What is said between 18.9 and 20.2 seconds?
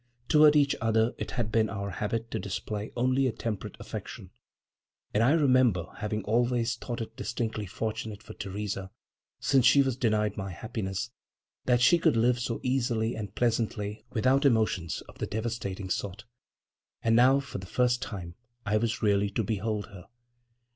really to behold her....